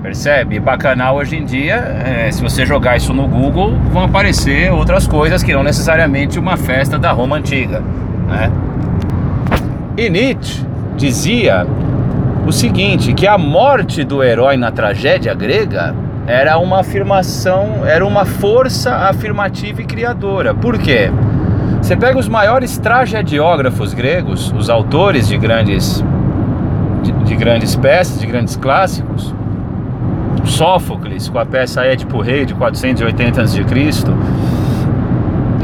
Percebe? 0.04 0.60
Bacanal 0.60 1.16
hoje 1.16 1.34
em 1.34 1.46
dia, 1.46 1.76
é, 1.76 2.30
se 2.30 2.42
você 2.42 2.66
jogar 2.66 2.94
isso 2.94 3.14
no 3.14 3.26
Google, 3.26 3.74
vão 3.90 4.04
aparecer 4.04 4.70
outras 4.70 5.06
coisas 5.06 5.42
que 5.42 5.54
não 5.54 5.62
necessariamente 5.62 6.38
uma 6.38 6.58
festa 6.58 6.98
da 6.98 7.10
Roma 7.10 7.36
antiga. 7.36 7.82
Né? 8.28 8.52
E 9.96 10.10
Nietzsche 10.10 10.62
dizia 10.94 11.66
o 12.46 12.52
seguinte: 12.52 13.14
que 13.14 13.26
a 13.26 13.38
morte 13.38 14.04
do 14.04 14.22
herói 14.22 14.58
na 14.58 14.70
tragédia 14.70 15.32
grega 15.32 15.94
era 16.26 16.58
uma 16.58 16.80
afirmação, 16.80 17.86
era 17.86 18.06
uma 18.06 18.26
força 18.26 18.94
afirmativa 18.94 19.80
e 19.80 19.86
criadora. 19.86 20.52
Por 20.52 20.76
quê? 20.76 21.10
Você 21.80 21.96
pega 21.96 22.18
os 22.18 22.28
maiores 22.28 22.76
tragediógrafos 22.76 23.94
gregos, 23.94 24.52
os 24.52 24.68
autores 24.68 25.26
de 25.26 25.38
grandes, 25.38 26.04
de, 27.02 27.10
de 27.10 27.36
grandes 27.36 27.74
peças, 27.74 28.20
de 28.20 28.26
grandes 28.26 28.54
clássicos, 28.54 29.33
Sófocles 30.44 31.28
com 31.28 31.38
a 31.38 31.46
peça 31.46 31.84
Édipo 31.84 32.20
Rei 32.20 32.44
de 32.44 32.54
480 32.54 33.42
a.C., 33.42 33.64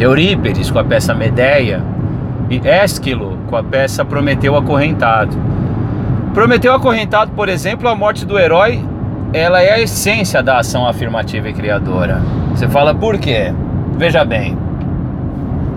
Eurípides 0.01 0.71
com 0.71 0.79
a 0.79 0.85
peça 0.85 1.15
Medeia 1.15 1.83
e 2.49 2.61
Ésquilo 2.67 3.39
com 3.49 3.57
a 3.57 3.63
peça 3.63 4.05
Prometeu 4.05 4.57
Acorrentado. 4.57 5.37
Prometeu 6.33 6.73
Acorrentado, 6.73 7.33
por 7.33 7.49
exemplo, 7.49 7.89
a 7.89 7.95
morte 7.95 8.25
do 8.25 8.39
herói 8.39 8.83
ela 9.33 9.63
é 9.63 9.73
a 9.73 9.81
essência 9.81 10.43
da 10.43 10.59
ação 10.59 10.87
afirmativa 10.89 11.49
e 11.49 11.53
criadora. 11.53 12.21
Você 12.51 12.69
fala 12.69 12.93
por 12.93 13.19
quê? 13.19 13.55
Veja 13.97 14.25
bem. 14.25 14.59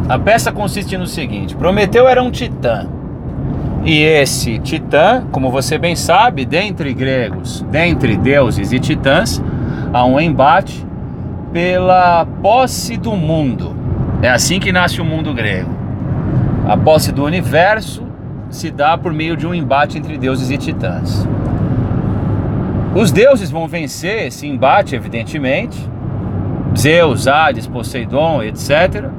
A 0.09 0.17
peça 0.17 0.51
consiste 0.51 0.97
no 0.97 1.05
seguinte: 1.05 1.55
Prometeu 1.55 2.07
era 2.07 2.21
um 2.21 2.31
titã. 2.31 2.87
E 3.85 4.01
esse 4.01 4.59
titã, 4.59 5.25
como 5.29 5.51
você 5.51 5.77
bem 5.77 5.93
sabe, 5.93 6.45
dentre 6.45 6.93
gregos, 6.93 7.65
dentre 7.69 8.15
deuses 8.15 8.71
e 8.71 8.79
titãs, 8.79 9.43
há 9.91 10.05
um 10.05 10.19
embate 10.21 10.85
pela 11.51 12.25
posse 12.41 12.95
do 12.95 13.11
mundo. 13.13 13.75
É 14.21 14.29
assim 14.29 14.57
que 14.57 14.71
nasce 14.71 15.01
o 15.01 15.05
mundo 15.05 15.33
grego. 15.33 15.69
A 16.65 16.77
posse 16.77 17.11
do 17.11 17.25
universo 17.25 18.03
se 18.49 18.71
dá 18.71 18.97
por 18.97 19.11
meio 19.11 19.35
de 19.35 19.45
um 19.45 19.53
embate 19.53 19.97
entre 19.97 20.17
deuses 20.17 20.49
e 20.49 20.57
titãs. 20.57 21.27
Os 22.95 23.11
deuses 23.11 23.51
vão 23.51 23.67
vencer 23.67 24.27
esse 24.27 24.47
embate, 24.47 24.95
evidentemente. 24.95 25.77
Zeus, 26.77 27.27
Hades, 27.27 27.67
Poseidon, 27.67 28.41
etc. 28.43 29.09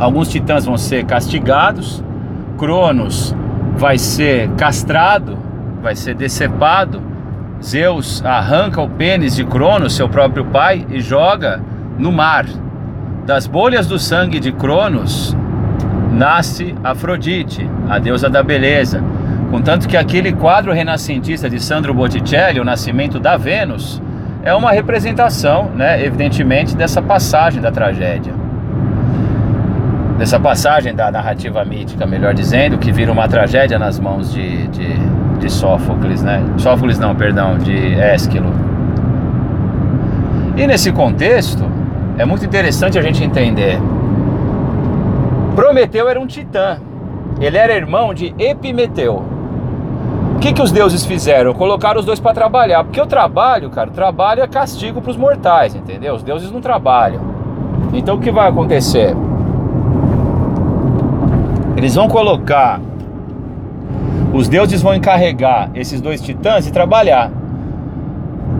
Alguns 0.00 0.28
titãs 0.28 0.64
vão 0.64 0.76
ser 0.76 1.04
castigados. 1.04 2.02
Cronos 2.56 3.36
vai 3.78 3.96
ser 3.96 4.50
castrado, 4.56 5.38
vai 5.80 5.94
ser 5.94 6.14
decepado. 6.14 7.00
Zeus 7.62 8.24
arranca 8.24 8.80
o 8.80 8.88
pênis 8.88 9.36
de 9.36 9.44
Cronos, 9.44 9.94
seu 9.94 10.08
próprio 10.08 10.44
pai, 10.44 10.84
e 10.90 11.00
joga 11.00 11.62
no 11.96 12.10
mar. 12.10 12.44
Das 13.24 13.46
bolhas 13.46 13.86
do 13.86 13.98
sangue 13.98 14.40
de 14.40 14.50
Cronos 14.50 15.36
nasce 16.12 16.74
Afrodite, 16.82 17.68
a 17.88 17.98
deusa 17.98 18.28
da 18.28 18.42
beleza. 18.42 19.02
Contanto 19.50 19.88
que 19.88 19.96
aquele 19.96 20.32
quadro 20.32 20.72
renascentista 20.72 21.48
de 21.48 21.60
Sandro 21.62 21.94
Botticelli, 21.94 22.60
O 22.60 22.64
Nascimento 22.64 23.20
da 23.20 23.36
Vênus, 23.36 24.02
é 24.42 24.52
uma 24.54 24.72
representação, 24.72 25.70
né, 25.74 26.04
evidentemente, 26.04 26.76
dessa 26.76 27.00
passagem 27.00 27.62
da 27.62 27.70
tragédia. 27.70 28.32
Dessa 30.18 30.40
passagem 30.40 30.96
da 30.96 31.12
narrativa 31.12 31.64
mítica, 31.64 32.04
melhor 32.04 32.34
dizendo, 32.34 32.76
que 32.76 32.90
vira 32.90 33.12
uma 33.12 33.28
tragédia 33.28 33.78
nas 33.78 34.00
mãos 34.00 34.32
de, 34.32 34.66
de, 34.66 34.92
de 35.38 35.48
Sófocles, 35.48 36.24
né? 36.24 36.42
Sófocles 36.56 36.98
não, 36.98 37.14
perdão, 37.14 37.56
de 37.56 37.94
Ésquilo. 37.94 38.52
E 40.56 40.66
nesse 40.66 40.90
contexto, 40.90 41.64
é 42.18 42.24
muito 42.24 42.44
interessante 42.44 42.98
a 42.98 43.02
gente 43.02 43.22
entender. 43.22 43.78
Prometeu 45.54 46.08
era 46.08 46.18
um 46.18 46.26
titã. 46.26 46.80
Ele 47.40 47.56
era 47.56 47.72
irmão 47.72 48.12
de 48.12 48.34
Epimeteu. 48.36 49.22
O 50.34 50.38
que, 50.40 50.52
que 50.52 50.60
os 50.60 50.72
deuses 50.72 51.06
fizeram? 51.06 51.54
Colocaram 51.54 52.00
os 52.00 52.04
dois 52.04 52.18
para 52.18 52.34
trabalhar. 52.34 52.82
Porque 52.82 53.00
o 53.00 53.06
trabalho, 53.06 53.70
cara, 53.70 53.88
o 53.88 53.92
trabalho 53.92 54.42
é 54.42 54.48
castigo 54.48 55.00
para 55.00 55.12
os 55.12 55.16
mortais, 55.16 55.76
entendeu? 55.76 56.14
Os 56.16 56.24
deuses 56.24 56.50
não 56.50 56.60
trabalham. 56.60 57.20
Então 57.92 58.16
o 58.16 58.20
que 58.20 58.32
vai 58.32 58.48
acontecer? 58.48 59.14
Eles 61.78 61.94
vão 61.94 62.08
colocar. 62.08 62.80
Os 64.32 64.48
deuses 64.48 64.82
vão 64.82 64.96
encarregar 64.96 65.70
esses 65.76 66.00
dois 66.00 66.20
titãs 66.20 66.66
e 66.66 66.72
trabalhar. 66.72 67.30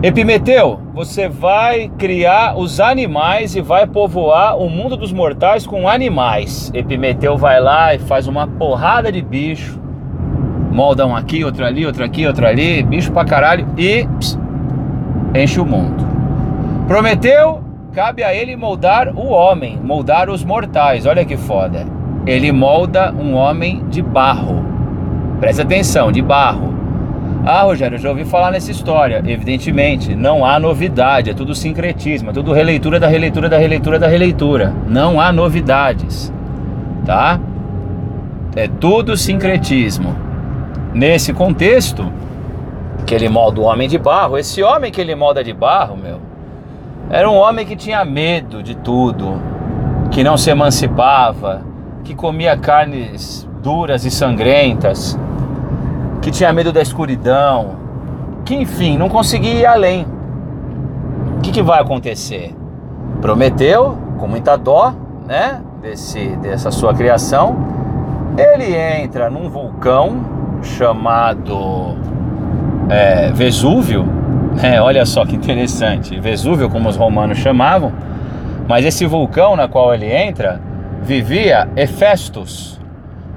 Epimeteu, 0.01 0.79
você 0.93 1.27
vai 1.27 1.89
criar 1.97 2.57
os 2.57 2.79
animais 2.79 3.57
e 3.57 3.59
vai 3.59 3.85
povoar 3.85 4.57
o 4.57 4.69
mundo 4.69 4.95
dos 4.95 5.11
mortais 5.11 5.67
com 5.67 5.89
animais. 5.89 6.71
Epimeteu 6.73 7.35
vai 7.35 7.59
lá 7.59 7.93
e 7.93 7.99
faz 7.99 8.25
uma 8.25 8.47
porrada 8.47 9.11
de 9.11 9.21
bicho 9.21 9.77
molda 10.71 11.05
um 11.05 11.13
aqui, 11.13 11.43
outro 11.43 11.65
ali, 11.65 11.85
outro 11.85 12.05
aqui, 12.05 12.25
outro 12.25 12.47
ali, 12.47 12.81
bicho 12.83 13.11
pra 13.11 13.25
caralho 13.25 13.67
e 13.75 14.07
pss, 14.07 14.39
enche 15.35 15.59
o 15.59 15.65
mundo. 15.65 16.07
Prometeu, 16.87 17.61
cabe 17.91 18.23
a 18.23 18.33
ele 18.33 18.55
moldar 18.55 19.13
o 19.13 19.27
homem, 19.27 19.77
moldar 19.83 20.29
os 20.29 20.41
mortais. 20.41 21.05
Olha 21.05 21.25
que 21.25 21.35
foda. 21.35 21.98
Ele 22.29 22.51
molda 22.51 23.11
um 23.11 23.33
homem 23.33 23.83
de 23.89 24.03
barro. 24.03 24.63
Presta 25.39 25.63
atenção, 25.63 26.11
de 26.11 26.21
barro. 26.21 26.71
Ah, 27.43 27.63
Rogério, 27.63 27.97
já 27.97 28.07
ouvi 28.07 28.23
falar 28.23 28.51
nessa 28.51 28.69
história. 28.69 29.23
Evidentemente, 29.25 30.13
não 30.13 30.45
há 30.45 30.59
novidade, 30.59 31.31
é 31.31 31.33
tudo 31.33 31.55
sincretismo, 31.55 32.29
é 32.29 32.33
tudo 32.33 32.53
releitura 32.53 32.99
da 32.99 33.07
releitura 33.07 33.49
da 33.49 33.57
releitura 33.57 33.97
da 33.97 34.07
releitura. 34.07 34.71
Não 34.87 35.19
há 35.19 35.31
novidades. 35.31 36.31
tá? 37.03 37.39
É 38.55 38.67
tudo 38.67 39.17
sincretismo. 39.17 40.15
Nesse 40.93 41.33
contexto, 41.33 42.11
que 43.07 43.15
ele 43.15 43.27
molda 43.27 43.59
o 43.59 43.63
homem 43.63 43.89
de 43.89 43.97
barro, 43.97 44.37
esse 44.37 44.61
homem 44.61 44.91
que 44.91 45.01
ele 45.01 45.15
molda 45.15 45.43
de 45.43 45.51
barro, 45.51 45.97
meu, 45.97 46.19
era 47.09 47.27
um 47.27 47.35
homem 47.35 47.65
que 47.65 47.75
tinha 47.75 48.05
medo 48.05 48.61
de 48.61 48.75
tudo, 48.75 49.41
que 50.11 50.23
não 50.23 50.37
se 50.37 50.51
emancipava, 50.51 51.68
que 52.03 52.15
comia 52.15 52.57
carnes 52.57 53.47
duras 53.61 54.05
e 54.05 54.11
sangrentas, 54.11 55.17
que 56.21 56.31
tinha 56.31 56.51
medo 56.51 56.71
da 56.71 56.81
escuridão, 56.81 57.75
que 58.45 58.55
enfim, 58.55 58.97
não 58.97 59.09
conseguia 59.09 59.53
ir 59.53 59.65
além. 59.65 60.05
O 61.37 61.41
que, 61.41 61.51
que 61.51 61.61
vai 61.61 61.79
acontecer? 61.79 62.55
Prometeu, 63.21 63.97
com 64.17 64.27
muita 64.27 64.57
dó, 64.57 64.93
né, 65.27 65.61
desse, 65.81 66.29
dessa 66.37 66.71
sua 66.71 66.93
criação, 66.93 67.55
ele 68.37 68.75
entra 68.75 69.29
num 69.29 69.49
vulcão 69.49 70.19
chamado 70.61 71.95
é, 72.89 73.31
Vesúvio, 73.31 74.05
né, 74.61 74.81
olha 74.81 75.05
só 75.05 75.25
que 75.25 75.35
interessante, 75.35 76.19
Vesúvio 76.19 76.69
como 76.69 76.89
os 76.89 76.95
romanos 76.95 77.37
chamavam, 77.37 77.91
mas 78.67 78.85
esse 78.85 79.05
vulcão 79.05 79.55
na 79.55 79.67
qual 79.67 79.93
ele 79.93 80.11
entra 80.11 80.61
vivia 81.01 81.69
Hefestos. 81.75 82.79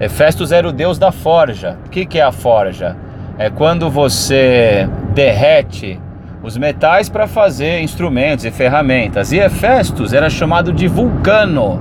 Hefestos 0.01 0.53
era 0.53 0.69
o 0.69 0.73
deus 0.73 0.99
da 0.99 1.13
forja. 1.13 1.79
O 1.87 1.91
que, 1.91 2.05
que 2.05 2.19
é 2.19 2.23
a 2.23 2.33
forja? 2.33 2.97
É 3.39 3.51
quando 3.51 3.91
você 3.91 4.89
derrete 5.15 6.01
os 6.43 6.57
metais 6.57 7.09
para 7.09 7.27
fazer 7.27 7.81
instrumentos 7.81 8.45
e 8.45 8.51
ferramentas. 8.51 9.33
E 9.33 9.39
Hefestos 9.39 10.13
era 10.13 10.29
chamado 10.29 10.73
de 10.73 10.89
Vulcano. 10.89 11.81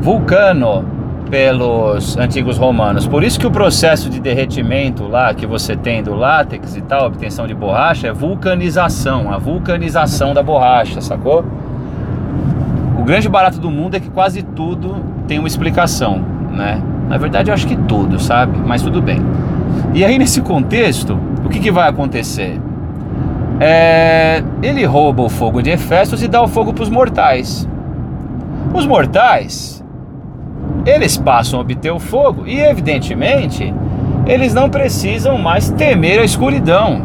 Vulcano 0.00 0.94
pelos 1.30 2.16
antigos 2.16 2.56
romanos. 2.56 3.06
Por 3.06 3.24
isso 3.24 3.38
que 3.38 3.46
o 3.46 3.50
processo 3.50 4.08
de 4.08 4.20
derretimento 4.20 5.06
lá 5.06 5.34
que 5.34 5.46
você 5.46 5.76
tem 5.76 6.02
do 6.02 6.14
látex 6.14 6.76
e 6.76 6.80
tal, 6.82 7.06
obtenção 7.06 7.46
de 7.46 7.54
borracha, 7.54 8.08
é 8.08 8.12
vulcanização, 8.12 9.32
a 9.32 9.38
vulcanização 9.38 10.32
da 10.32 10.42
borracha, 10.42 11.00
sacou? 11.00 11.44
O 13.04 13.06
grande 13.06 13.28
barato 13.28 13.60
do 13.60 13.70
mundo 13.70 13.98
é 13.98 14.00
que 14.00 14.08
quase 14.08 14.42
tudo 14.42 14.96
tem 15.28 15.38
uma 15.38 15.46
explicação, 15.46 16.24
né? 16.50 16.82
Na 17.06 17.18
verdade, 17.18 17.50
eu 17.50 17.54
acho 17.54 17.66
que 17.66 17.76
tudo, 17.76 18.18
sabe? 18.18 18.58
Mas 18.64 18.80
tudo 18.80 19.02
bem. 19.02 19.20
E 19.92 20.02
aí, 20.02 20.18
nesse 20.18 20.40
contexto, 20.40 21.20
o 21.44 21.50
que, 21.50 21.60
que 21.60 21.70
vai 21.70 21.86
acontecer? 21.86 22.58
É, 23.60 24.42
ele 24.62 24.86
rouba 24.86 25.22
o 25.22 25.28
fogo 25.28 25.60
de 25.60 25.68
Hefestos 25.68 26.22
e 26.22 26.28
dá 26.28 26.40
o 26.40 26.48
fogo 26.48 26.72
para 26.72 26.82
os 26.82 26.88
mortais. 26.88 27.68
Os 28.72 28.86
mortais, 28.86 29.84
eles 30.86 31.18
passam 31.18 31.58
a 31.58 31.62
obter 31.62 31.92
o 31.92 31.98
fogo 31.98 32.46
e, 32.46 32.58
evidentemente, 32.58 33.74
eles 34.24 34.54
não 34.54 34.70
precisam 34.70 35.36
mais 35.36 35.68
temer 35.68 36.20
a 36.20 36.24
escuridão. 36.24 37.02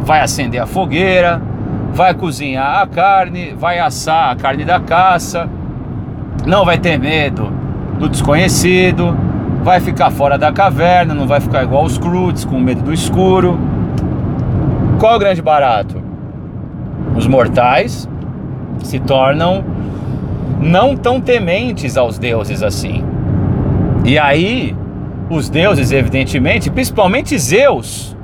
Vai 0.00 0.22
acender 0.22 0.62
a 0.62 0.66
fogueira, 0.66 1.42
vai 1.92 2.14
cozinhar 2.14 2.80
a 2.80 2.86
carne, 2.86 3.54
vai 3.58 3.78
assar 3.78 4.30
a 4.30 4.36
carne 4.36 4.64
da 4.64 4.80
caça, 4.80 5.48
não 6.46 6.64
vai 6.64 6.78
ter 6.78 6.98
medo 6.98 7.50
do 7.98 8.08
desconhecido, 8.08 9.16
vai 9.62 9.80
ficar 9.80 10.10
fora 10.10 10.38
da 10.38 10.52
caverna, 10.52 11.14
não 11.14 11.26
vai 11.26 11.40
ficar 11.40 11.64
igual 11.64 11.84
os 11.84 11.98
Croods 11.98 12.44
com 12.44 12.58
medo 12.58 12.82
do 12.82 12.92
escuro. 12.92 13.58
Qual 14.98 15.12
é 15.12 15.16
o 15.16 15.18
grande 15.18 15.42
barato? 15.42 16.00
Os 17.16 17.26
mortais 17.26 18.08
se 18.82 18.98
tornam 18.98 19.64
não 20.60 20.96
tão 20.96 21.20
tementes 21.20 21.96
aos 21.96 22.18
deuses 22.18 22.62
assim. 22.62 23.04
E 24.04 24.18
aí, 24.18 24.74
os 25.28 25.48
deuses, 25.48 25.92
evidentemente, 25.92 26.70
principalmente 26.70 27.38
Zeus, 27.38 28.16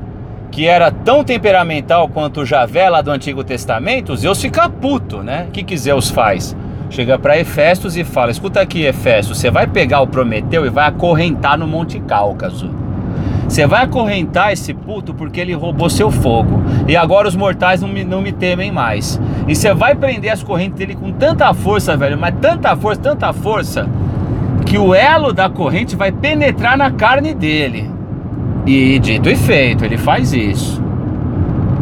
que 0.54 0.68
era 0.68 0.88
tão 0.88 1.24
temperamental 1.24 2.08
quanto 2.08 2.42
o 2.42 2.46
Javé 2.46 2.88
lá 2.88 3.02
do 3.02 3.10
Antigo 3.10 3.42
Testamento, 3.42 4.14
Zeus 4.14 4.40
fica 4.40 4.68
puto, 4.68 5.20
né? 5.20 5.46
O 5.48 5.50
que, 5.50 5.64
que 5.64 5.76
Zeus 5.76 6.10
faz? 6.10 6.56
Chega 6.88 7.18
para 7.18 7.36
Hefestos 7.36 7.96
e 7.96 8.04
fala: 8.04 8.30
Escuta 8.30 8.60
aqui, 8.60 8.84
Hefestos, 8.84 9.36
você 9.36 9.50
vai 9.50 9.66
pegar 9.66 10.00
o 10.00 10.06
Prometeu 10.06 10.64
e 10.64 10.70
vai 10.70 10.86
acorrentar 10.86 11.58
no 11.58 11.66
Monte 11.66 11.98
Cáucaso. 11.98 12.70
Você 13.48 13.66
vai 13.66 13.82
acorrentar 13.82 14.52
esse 14.52 14.72
puto 14.72 15.12
porque 15.12 15.40
ele 15.40 15.54
roubou 15.54 15.90
seu 15.90 16.08
fogo. 16.08 16.62
E 16.86 16.96
agora 16.96 17.26
os 17.26 17.34
mortais 17.34 17.82
não 17.82 17.88
me, 17.88 18.04
não 18.04 18.22
me 18.22 18.30
temem 18.30 18.70
mais. 18.70 19.20
E 19.48 19.56
você 19.56 19.74
vai 19.74 19.96
prender 19.96 20.32
as 20.32 20.44
correntes 20.44 20.78
dele 20.78 20.94
com 20.94 21.10
tanta 21.10 21.52
força, 21.52 21.96
velho, 21.96 22.16
mas 22.16 22.32
tanta 22.40 22.76
força, 22.76 23.00
tanta 23.00 23.32
força, 23.32 23.88
que 24.64 24.78
o 24.78 24.94
elo 24.94 25.32
da 25.32 25.50
corrente 25.50 25.96
vai 25.96 26.12
penetrar 26.12 26.78
na 26.78 26.92
carne 26.92 27.34
dele. 27.34 27.93
E 28.66 28.98
dito 28.98 29.28
e 29.28 29.36
feito, 29.36 29.84
ele 29.84 29.98
faz 29.98 30.32
isso. 30.32 30.82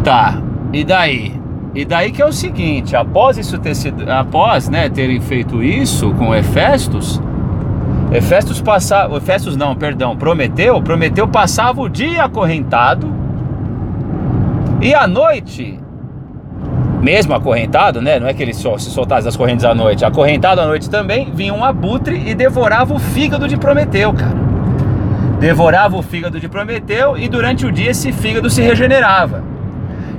Tá, 0.02 0.42
e 0.72 0.82
daí? 0.82 1.40
E 1.74 1.84
daí 1.84 2.10
que 2.10 2.20
é 2.20 2.26
o 2.26 2.32
seguinte, 2.32 2.96
após 2.96 3.38
isso 3.38 3.56
ter 3.58 3.74
sido, 3.74 4.10
após, 4.10 4.68
né, 4.68 4.90
terem 4.90 5.20
feito 5.20 5.62
isso 5.62 6.12
com 6.14 6.34
Hefestos, 6.34 7.22
Hefestos 8.12 8.60
passava, 8.60 9.16
Hefestos 9.16 9.56
não, 9.56 9.74
perdão, 9.74 10.16
Prometeu, 10.16 10.82
Prometeu 10.82 11.26
passava 11.26 11.80
o 11.80 11.88
dia 11.88 12.24
acorrentado 12.24 13.10
e 14.82 14.92
à 14.92 15.06
noite, 15.06 15.78
mesmo 17.00 17.32
acorrentado, 17.32 18.02
né, 18.02 18.20
não 18.20 18.26
é 18.26 18.34
que 18.34 18.42
ele 18.42 18.52
só 18.52 18.76
se 18.76 18.90
soltasse 18.90 19.24
das 19.24 19.36
correntes 19.36 19.64
à 19.64 19.74
noite, 19.74 20.04
acorrentado 20.04 20.60
à 20.60 20.66
noite 20.66 20.90
também, 20.90 21.30
vinha 21.32 21.54
um 21.54 21.64
abutre 21.64 22.22
e 22.26 22.34
devorava 22.34 22.92
o 22.92 22.98
fígado 22.98 23.48
de 23.48 23.56
Prometeu, 23.56 24.12
cara 24.12 24.51
devorava 25.42 25.96
o 25.96 26.02
fígado 26.02 26.38
de 26.38 26.48
Prometeu 26.48 27.18
e 27.18 27.28
durante 27.28 27.66
o 27.66 27.72
dia 27.72 27.90
esse 27.90 28.12
fígado 28.12 28.48
se 28.48 28.62
regenerava. 28.62 29.42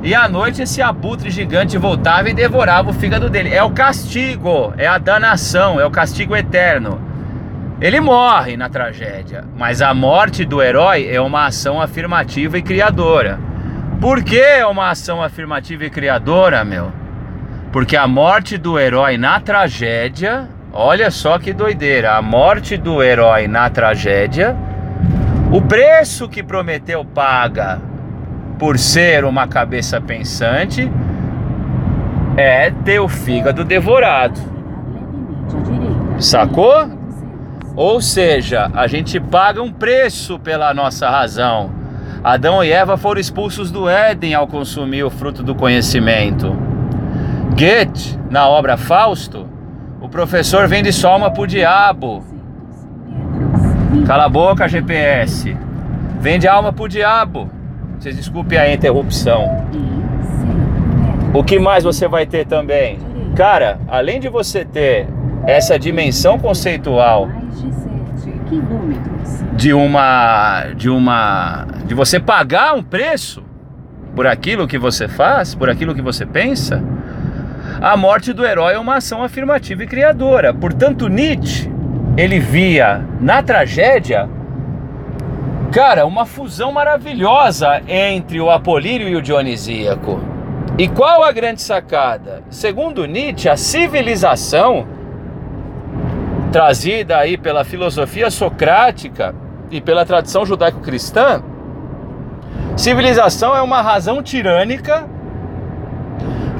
E 0.04 0.14
à 0.14 0.28
noite 0.28 0.62
esse 0.62 0.82
abutre 0.82 1.30
gigante 1.30 1.78
voltava 1.78 2.30
e 2.30 2.34
devorava 2.34 2.90
o 2.90 2.94
fígado 2.94 3.30
dele. 3.30 3.56
É 3.56 3.64
o 3.64 3.72
castigo, 3.72 4.74
é 4.78 4.86
a 4.86 4.98
danação, 4.98 5.80
é 5.80 5.86
o 5.86 5.90
castigo 5.90 6.36
eterno. 6.36 7.00
Ele 7.80 8.02
morre 8.02 8.58
na 8.58 8.68
tragédia, 8.68 9.46
mas 9.56 9.82
a 9.82 9.94
morte 9.94 10.44
do 10.44 10.62
herói 10.62 11.08
é 11.10 11.22
uma 11.22 11.46
ação 11.46 11.82
afirmativa 11.82 12.58
e 12.58 12.62
criadora. 12.62 13.40
Por 14.02 14.22
que 14.22 14.42
é 14.42 14.66
uma 14.66 14.90
ação 14.90 15.24
afirmativa 15.24 15.86
e 15.86 15.90
criadora, 15.90 16.66
meu? 16.66 16.92
Porque 17.72 17.96
a 17.96 18.06
morte 18.10 18.58
do 18.58 18.78
herói 18.78 19.18
na 19.18 19.40
tragédia, 19.40 20.50
olha 20.74 21.10
só 21.10 21.40
que 21.40 21.54
doideira, 21.54 22.18
a 22.18 22.22
morte 22.22 22.76
do 22.76 23.02
herói 23.02 23.48
na 23.48 23.70
tragédia 23.70 24.73
o 25.54 25.62
preço 25.62 26.28
que 26.28 26.42
Prometeu 26.42 27.06
paga 27.06 27.80
por 28.58 28.80
ser 28.80 29.24
uma 29.24 29.48
cabeça 29.48 30.02
pensante 30.02 30.92
é 32.36 32.72
ter 32.72 33.00
o 33.00 33.08
fígado 33.08 33.64
devorado. 33.64 34.42
Sacou? 36.18 36.90
Ou 37.76 38.02
seja, 38.02 38.72
a 38.74 38.88
gente 38.88 39.20
paga 39.20 39.62
um 39.62 39.72
preço 39.72 40.40
pela 40.40 40.74
nossa 40.74 41.08
razão. 41.08 41.72
Adão 42.24 42.64
e 42.64 42.72
Eva 42.72 42.98
foram 42.98 43.22
expulsos 43.22 43.70
do 43.70 43.88
Éden 43.88 44.34
ao 44.34 44.48
consumir 44.48 45.04
o 45.04 45.12
fruto 45.12 45.44
do 45.44 45.54
conhecimento. 45.54 46.52
Goethe, 47.52 48.18
na 48.28 48.50
obra 48.50 48.76
Fausto, 48.76 49.48
o 50.02 50.10
professor 50.10 50.68
vende 50.68 50.92
só 50.92 51.12
alma 51.12 51.30
pro 51.30 51.46
diabo 51.46 52.33
Cala 54.06 54.26
a 54.26 54.30
boca, 54.30 54.68
GPS. 54.68 55.56
Vende 56.20 56.48
alma 56.48 56.74
pro 56.74 56.90
diabo. 56.90 57.50
Vocês 57.98 58.18
desculpem 58.18 58.58
a 58.58 58.74
interrupção. 58.74 59.66
O 61.34 61.44
que 61.44 61.58
mais 61.58 61.84
você 61.84 62.08
vai 62.08 62.26
ter 62.26 62.46
também? 62.46 63.00
Cara, 63.36 63.80
além 63.88 64.20
de 64.20 64.28
você 64.28 64.66
ter 64.66 65.08
essa 65.48 65.80
dimensão 65.80 66.38
conceitual 66.38 67.30
de 69.56 69.74
uma 69.74 70.66
de 70.76 70.90
uma 70.90 71.66
de 71.86 71.96
você 71.96 72.20
pagar 72.20 72.76
um 72.76 72.84
preço 72.84 73.44
por 74.16 74.28
aquilo 74.28 74.68
que 74.68 74.78
você 74.78 75.08
faz, 75.08 75.56
por 75.56 75.70
aquilo 75.70 75.96
que 75.96 76.02
você 76.02 76.26
pensa, 76.26 76.84
a 77.82 77.96
morte 77.96 78.34
do 78.34 78.46
herói 78.46 78.74
é 78.74 78.80
uma 78.80 78.98
ação 78.98 79.24
afirmativa 79.24 79.84
e 79.84 79.88
criadora. 79.88 80.54
Portanto, 80.54 81.08
Nietzsche 81.08 81.73
ele 82.16 82.40
via 82.40 83.04
na 83.20 83.42
tragédia, 83.42 84.30
cara, 85.72 86.06
uma 86.06 86.26
fusão 86.26 86.72
maravilhosa 86.72 87.82
entre 87.88 88.40
o 88.40 88.52
apolíneo 88.52 89.08
e 89.10 89.16
o 89.16 89.22
dionisíaco. 89.22 90.20
E 90.78 90.88
qual 90.88 91.24
a 91.24 91.32
grande 91.32 91.62
sacada? 91.62 92.44
Segundo 92.50 93.06
Nietzsche, 93.06 93.50
a 93.50 93.58
civilização 93.58 94.88
trazida 96.52 97.18
aí 97.18 97.36
pela 97.36 97.64
filosofia 97.64 98.30
socrática 98.30 99.34
e 99.72 99.82
pela 99.82 100.06
tradição 100.06 100.46
judaico-cristã, 100.46 101.42
civilização 102.78 103.56
é 103.56 103.62
uma 103.62 103.82
razão 103.82 104.22
tirânica 104.22 105.08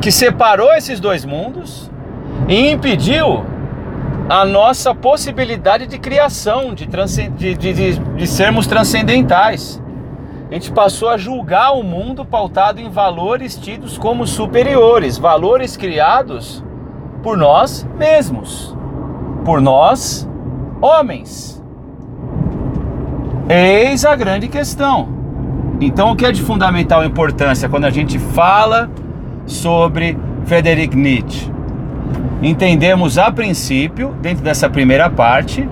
que 0.02 0.12
separou 0.12 0.74
esses 0.74 1.00
dois 1.00 1.24
mundos 1.24 1.92
e 2.48 2.72
impediu 2.72 3.46
a 4.30 4.46
nossa 4.46 4.96
possibilidade 4.96 5.86
de 5.86 5.98
criação, 6.00 6.74
de, 6.74 6.86
de, 6.86 7.56
de, 7.56 8.00
de, 8.00 8.28
sermos 8.28 8.68
transcendentais. 8.68 9.82
A 10.50 10.54
gente 10.54 10.72
passou 10.72 11.10
a 11.10 11.18
julgar 11.18 11.74
o 11.74 11.84
mundo 11.84 12.24
pautado 12.24 12.80
em 12.80 12.90
valores 12.90 13.56
tidos 13.56 13.98
como 13.98 14.26
superiores, 14.26 15.18
valores 15.18 15.76
criados 15.76 16.64
por 17.22 17.38
nós 17.38 17.88
mesmos, 17.98 18.76
por 19.44 19.60
nós, 19.62 20.30
homens. 20.82 21.62
Eis 23.50 24.06
a 24.06 24.16
grande 24.16 24.48
questão. 24.48 25.10
Então, 25.82 26.12
o 26.12 26.16
que 26.16 26.26
é 26.26 26.32
de 26.32 26.42
fundamental 26.42 27.04
importância 27.04 27.68
quando 27.68 27.86
a 27.86 27.90
gente 27.90 28.18
fala 28.18 28.90
sobre 29.46 30.18
Friedrich 30.46 30.96
Nietzsche? 30.96 31.53
Entendemos 32.42 33.18
a 33.18 33.32
princípio, 33.32 34.14
dentro 34.22 34.44
dessa 34.44 34.70
primeira 34.70 35.10
parte, 35.10 35.68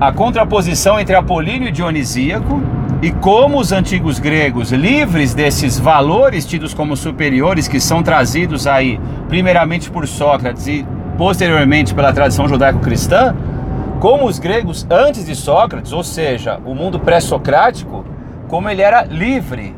a 0.00 0.12
contraposição 0.12 0.98
entre 0.98 1.14
Apolíneo 1.14 1.68
e 1.68 1.72
Dionisíaco 1.72 2.62
e 3.02 3.10
como 3.10 3.58
os 3.58 3.72
antigos 3.72 4.18
gregos, 4.18 4.72
livres 4.72 5.34
desses 5.34 5.78
valores 5.78 6.44
tidos 6.44 6.74
como 6.74 6.96
superiores 6.96 7.66
que 7.66 7.80
são 7.80 8.02
trazidos 8.02 8.66
aí, 8.66 9.00
primeiramente 9.28 9.90
por 9.90 10.06
Sócrates 10.06 10.66
e 10.66 10.86
posteriormente 11.18 11.94
pela 11.94 12.12
tradição 12.12 12.46
judaico-cristã, 12.46 13.34
como 13.98 14.26
os 14.26 14.38
gregos 14.38 14.86
antes 14.90 15.26
de 15.26 15.34
Sócrates, 15.34 15.92
ou 15.92 16.02
seja, 16.02 16.58
o 16.64 16.74
mundo 16.74 16.98
pré-socrático, 16.98 18.04
como 18.48 18.68
ele 18.68 18.82
era 18.82 19.04
livre 19.04 19.74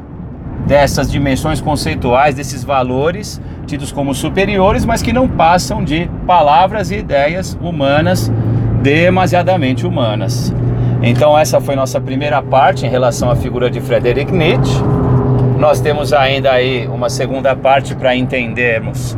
dessas 0.66 1.10
dimensões 1.10 1.60
conceituais, 1.60 2.34
desses 2.34 2.62
valores 2.64 3.40
tidos 3.66 3.92
como 3.92 4.14
superiores, 4.14 4.84
mas 4.84 5.02
que 5.02 5.12
não 5.12 5.28
passam 5.28 5.82
de 5.84 6.10
palavras 6.26 6.90
e 6.90 6.96
ideias 6.96 7.56
humanas 7.60 8.30
demasiadamente 8.82 9.86
humanas. 9.86 10.52
Então 11.02 11.38
essa 11.38 11.60
foi 11.60 11.74
nossa 11.74 12.00
primeira 12.00 12.42
parte 12.42 12.84
em 12.84 12.88
relação 12.88 13.30
à 13.30 13.36
figura 13.36 13.70
de 13.70 13.80
Friedrich 13.80 14.32
Nietzsche. 14.32 14.76
Nós 15.58 15.80
temos 15.80 16.12
ainda 16.12 16.50
aí 16.50 16.86
uma 16.88 17.08
segunda 17.08 17.54
parte 17.54 17.94
para 17.94 18.14
entendermos 18.16 19.16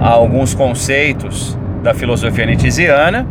alguns 0.00 0.54
conceitos 0.54 1.58
da 1.82 1.92
filosofia 1.94 2.46
nietzschiana. 2.46 3.26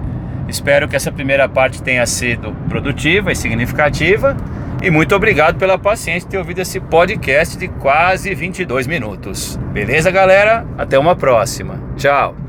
Espero 0.48 0.88
que 0.88 0.96
essa 0.96 1.12
primeira 1.12 1.50
parte 1.50 1.82
tenha 1.82 2.06
sido 2.06 2.54
produtiva 2.70 3.32
e 3.32 3.36
significativa. 3.36 4.38
E 4.82 4.92
muito 4.92 5.16
obrigado 5.16 5.58
pela 5.58 5.78
paciência 5.78 6.22
de 6.22 6.28
ter 6.28 6.38
ouvido 6.38 6.60
esse 6.62 6.80
podcast 6.80 7.58
de 7.58 7.68
quase 7.68 8.34
22 8.34 8.86
minutos. 8.88 9.58
Beleza, 9.74 10.12
galera? 10.12 10.66
Até 10.78 11.00
uma 11.00 11.16
próxima. 11.16 11.82
Tchau. 11.96 12.47